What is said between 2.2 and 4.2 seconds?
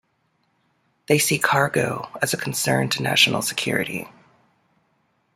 as a concern to national security.